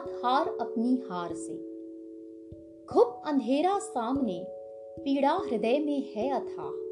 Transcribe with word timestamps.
हार 0.00 0.48
अपनी 0.60 1.02
हार 1.10 1.34
से। 1.34 1.74
घुप 2.86 3.22
अंधेरा 3.26 3.78
सामने, 3.78 4.46
पीड़ा 4.98 5.32
हृदय 5.32 5.78
में 5.78 6.04
है 6.14 6.30
अथाह। 6.30 6.84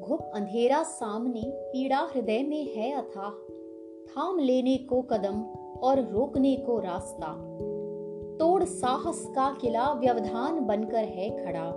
घुप 0.00 0.30
अंधेरा 0.34 0.82
सामने, 0.82 1.42
पीड़ा 1.46 2.08
हृदय 2.14 2.42
में 2.42 2.74
है 2.74 2.92
अथाह। 2.92 3.30
थाम 4.06 4.38
लेने 4.38 4.76
को 4.76 5.02
कदम 5.02 5.40
और 5.82 6.00
रोकने 6.00 6.56
को 6.56 6.78
रास्ता। 6.78 7.58
तोड़ 8.38 8.64
साहस 8.64 9.26
का 9.26 9.58
किला 9.60 9.92
व्यवधान 9.92 10.66
बनकर 10.66 11.04
है 11.04 11.44
खड़ा। 11.44 11.72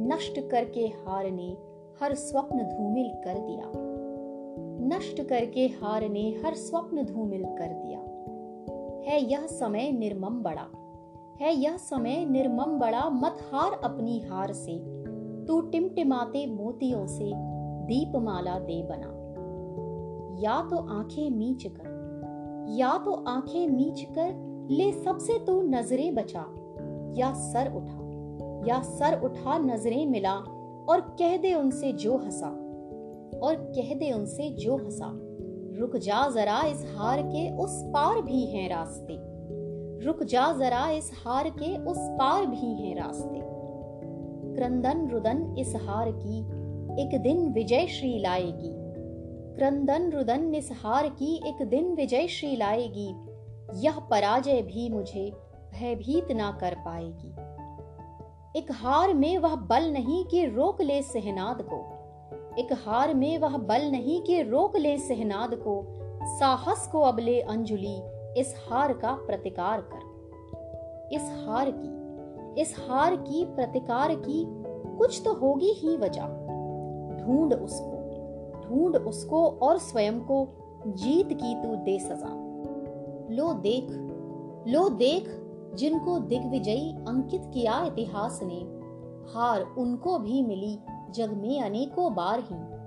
नष्ट 0.00 0.48
करके 0.48 0.80
हार 0.80 1.30
ने 1.30 1.56
हर 2.00 2.14
स्वप्न 2.14 2.58
धूमिल 2.58 3.10
कर 3.24 3.38
दिया। 3.38 3.72
नष्ट 4.96 5.22
करके 5.22 5.66
हार 5.66 6.08
ने 6.08 6.34
हर 6.44 6.54
स्वप्न 6.54 7.04
धूमिल 7.04 7.44
कर 7.44 7.68
दिया। 7.68 8.09
है 9.06 9.30
यह 9.30 9.46
समय 9.46 9.92
निर्मम 9.92 10.42
बड़ा। 10.42 10.66
है 11.40 11.54
यह 11.54 11.76
समय 11.76 12.24
निर्मम 12.24 12.78
बड़ा, 12.78 13.10
मत 13.10 13.36
हार 13.52 13.72
अपनी 13.84 14.20
हार 14.20 14.52
से। 14.52 15.00
तू 15.44 15.60
टिमटिमाते 15.60 16.46
मोतियों 16.46 17.06
से, 17.06 17.32
दीपमाला 17.86 18.58
दे 18.58 18.82
बना। 18.82 19.16
या 20.40 20.68
तो 20.68 20.76
आँखें 20.76 21.30
मीच 21.30 21.66
कर, 21.66 22.00
या 22.68 22.98
तो 22.98 23.12
आँखें 23.12 23.68
मीच 23.68 24.06
कर, 24.18 24.50
ले 24.70 24.92
सबसे 24.92 25.38
तू 25.38 25.62
नज़रें 25.62 26.14
बचा। 26.14 26.46
या 27.16 27.32
सर 27.32 27.72
उठा, 27.72 28.10
या 28.68 28.82
सर 28.82 29.20
उठा 29.24 29.58
नज़रें 29.58 30.06
मिला, 30.06 30.34
और 30.88 31.00
कह 31.00 31.36
दे 31.36 31.54
उनसे 31.54 31.92
जो 31.92 32.16
हंसा, 32.16 32.48
और 33.42 33.54
कह 33.54 33.94
दे 33.94 34.12
उनसे 34.12 34.50
जो 34.50 34.76
हंसा। 34.76 35.29
रुक 35.80 35.96
जा 35.96 36.30
जरा 36.30 36.62
इस 36.62 36.94
हार 36.96 37.22
के 37.22 37.56
उस 37.56 37.82
पार 37.84 38.22
भी 38.22 38.46
हैं 38.46 38.70
रास्ते। 38.70 39.16
रुक 40.06 40.22
जा 40.22 40.52
जरा 40.52 40.90
इस 40.90 41.10
हार 41.24 41.50
के 41.50 41.76
उस 41.76 41.96
पार 41.98 42.46
भी 42.46 42.82
हैं 42.82 42.96
रास्ते। 42.96 43.40
क्रंदन 44.54 45.08
रुदन 45.08 45.56
इस 45.58 45.72
हार 45.76 46.10
की, 46.10 46.40
एक 47.02 47.20
दिन 47.22 47.52
विजय 47.52 47.86
श्री 47.86 48.18
लाएगी। 48.18 48.72
क्रंदन 49.56 50.10
रुदन 50.10 50.54
इस 50.54 50.68
हार 50.72 51.08
की, 51.08 51.48
एक 51.48 51.66
दिन 51.66 51.94
विजय 51.94 52.26
श्री 52.26 52.56
लाएगी। 52.56 53.14
यह 53.86 53.98
पराजय 53.98 54.62
भी 54.62 54.88
मुझे 54.88 55.32
भयभीत 55.74 56.32
ना 56.32 56.58
कर 56.60 56.74
पाएगी। 56.74 57.30
एक 58.58 58.66
हार 58.72 59.14
में 59.14 59.38
वह 59.38 59.56
बल 59.56 59.90
नहीं 59.92 60.24
कि 60.24 60.46
रोक 60.46 60.82
ले 60.82 61.02
सहनाद 61.02 61.62
को। 61.62 61.99
एक 62.32 62.72
हार 62.72 63.14
में 63.14 63.38
वह 63.38 63.56
बल 63.56 63.90
नहीं 63.90 64.22
कि 64.22 64.42
रोक 64.42 64.76
ले 64.76 64.96
सहनाद 64.98 65.54
को, 65.54 65.84
साहस 66.38 66.88
को 66.92 67.00
अब 67.00 67.18
ले 67.18 67.40
अंजुली 67.40 67.96
इस 68.40 68.54
हार 68.66 68.92
का 68.92 69.12
प्रतिकार 69.12 69.80
कर। 69.80 70.08
इस 71.14 71.22
हार 71.46 71.70
की, 71.70 72.60
इस 72.60 72.76
हार 72.88 73.16
की 73.16 73.44
प्रतिकार 73.44 74.14
की 74.14 74.44
कुछ 74.98 75.22
तो 75.24 75.32
होगी 75.32 75.72
ही 75.72 75.96
वजह। 75.96 76.22
ढूंढ 77.20 77.54
उसको 77.54 78.00
ढूंढ 78.64 78.96
उसको 78.96 79.46
और 79.46 79.78
स्वयं 79.78 80.20
को, 80.20 80.46
जीत 80.86 81.28
की 81.32 81.54
तू 81.62 81.76
दे 81.76 81.98
सजा। 81.98 82.32
लो 83.34 83.52
देख 83.52 83.86
लो 84.68 84.88
देख 84.88 85.28
जिनको 85.74 86.18
दिग्विजयी 86.18 86.90
अंकित 87.08 87.42
किया 87.54 87.84
इतिहास 87.84 88.40
ने, 88.42 88.60
हार 89.32 89.62
उनको 89.78 90.18
भी 90.18 90.42
मिली 90.42 90.78
जग 91.12 91.32
में 91.32 91.62
अनेकों 91.62 92.14
बार 92.14 92.40
ही। 92.40 92.80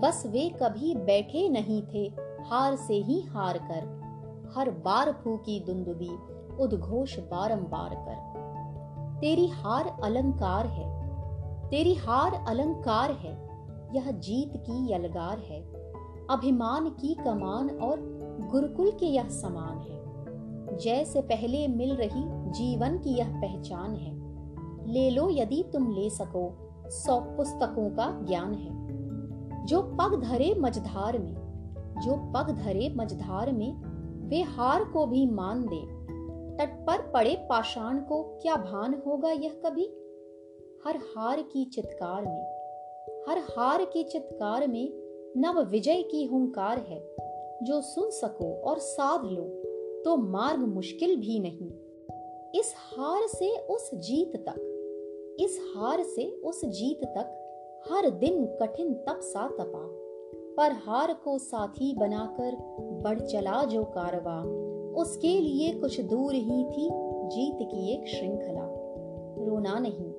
बस 0.00 0.24
वे 0.26 0.48
कभी 0.62 0.94
बैठे 0.94 1.48
नहीं 1.48 1.82
थे, 1.82 2.12
हार 2.44 2.76
से 2.76 2.94
ही 2.94 3.20
हार 3.20 3.58
कर। 3.58 3.98
हर 4.56 4.70
बार 4.70 5.12
फूकी 5.12 5.60
दुंदुबी, 5.60 6.10
उद्घोष 6.62 7.18
बारंबार 7.18 7.94
कर। 7.94 8.38
तेरी 9.20 9.46
हार 9.46 9.96
अलंकार 10.04 10.66
है। 10.66 11.08
तेरी 11.68 11.94
हार 11.94 12.44
अलंकार 12.48 13.10
है। 13.10 13.48
यह 13.96 14.10
जीत 14.10 14.56
की 14.56 14.92
यलगार 14.92 15.38
है। 15.38 15.62
अभिमान 16.30 16.88
की 16.88 17.14
कमान 17.14 17.70
और 17.70 17.96
गुरुकुल 18.50 18.90
के 18.90 19.06
यह 19.06 19.28
समान 19.28 19.78
है। 19.78 19.98
जैसे 20.78 21.20
पहले 21.20 21.68
मिल 21.68 21.94
रही 21.94 22.50
जीवन 22.50 22.98
की 22.98 23.10
यह 23.10 23.40
पहचान 23.40 23.94
है। 23.94 24.18
ले 24.92 25.10
लो 25.10 25.30
यदि 25.30 25.62
तुम 25.72 25.90
ले 25.90 26.10
सको 26.10 26.67
सौ 26.90 27.20
पुस्तकों 27.20 27.90
का 27.90 28.20
ज्ञान 28.24 28.54
है। 28.54 28.78
जो 29.66 29.82
पग 29.82 30.20
धरे 30.22 30.54
मझधार 30.54 31.18
में, 31.18 31.34
जो 32.04 32.32
पग 32.32 32.50
धरे 32.50 32.92
मझधार 32.96 33.52
में, 33.52 33.72
वे 34.28 34.42
हार 34.42 34.84
को 34.84 35.06
भी 35.06 35.26
मान 35.26 35.62
दे। 35.62 35.98
तट 36.56 36.86
पर 36.86 37.10
पड़े 37.10 37.46
पाषाण 37.48 37.98
को 37.98 38.22
क्या 38.22 38.56
भान 38.56 39.02
होगा 39.06 39.30
यह 39.30 39.60
कभी? 39.66 39.86
हर 40.86 40.96
हार 40.96 41.42
की 41.42 41.64
चित्कार 41.64 42.22
में, 42.22 42.42
हर 43.28 43.38
हार 43.38 43.84
की 43.84 44.04
चित्कार 44.04 44.66
में 44.66 44.92
नव 45.36 45.62
विजय 45.62 46.02
की 46.02 46.24
हुंकार 46.24 46.78
है। 46.78 47.16
जो 47.62 47.80
सुन 47.80 48.10
सको 48.10 48.62
और 48.62 48.78
साध 48.78 49.20
लो 49.24 49.62
तो 50.04 50.16
मार्ग 50.16 50.60
मुश्किल 50.60 51.16
भी 51.16 51.38
नहीं। 51.38 51.70
इस 52.60 52.74
हार 52.76 53.26
से 53.26 53.58
उस 53.58 53.94
जीत 53.94 54.36
तक 54.36 54.67
इस 55.40 55.60
हार 55.76 56.02
से 56.02 56.30
उस 56.44 56.64
जीत 56.64 57.04
तक 57.04 57.34
हर 57.90 58.10
दिन 58.10 58.44
कठिन 58.60 58.94
तप 58.94 59.20
सा 59.22 59.48
तपा। 59.48 59.84
पर 60.56 60.72
हार 60.72 61.12
को 61.12 61.38
साथी 61.38 61.94
बनाकर 61.96 62.56
बढ़ 63.02 63.20
चला 63.20 63.64
जो 63.64 63.84
कारवा। 63.84 64.40
उसके 65.02 65.40
लिए 65.40 65.72
कुछ 65.72 66.00
दूर 66.00 66.34
ही 66.34 66.64
थी 66.64 66.88
जीत 67.28 67.68
की 67.70 67.92
एक 67.94 68.08
श्रृंखला। 68.08 68.66
रोना 69.46 69.78
नहीं 69.78 70.12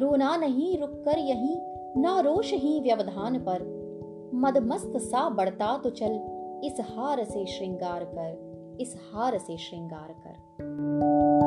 रोना 0.00 0.36
नहीं 0.36 0.78
रुक 0.78 0.90
कर 1.04 1.18
यही, 1.18 1.56
ना 2.00 2.20
रोश 2.20 2.52
ही 2.52 2.80
व्यवधान 2.80 3.38
पर। 3.38 3.62
मदमस्त 4.34 4.92
सा 4.96 5.28
बढ़ता 5.28 5.76
तो 5.78 5.90
चल 5.90 6.20
इस 6.64 6.76
हार 6.80 7.24
से 7.24 7.46
श्रृंगार 7.46 8.04
कर, 8.04 8.76
इस 8.80 8.96
हार 9.12 9.38
से 9.38 9.56
श्रृंगार 9.56 10.14
कर। 10.26 11.37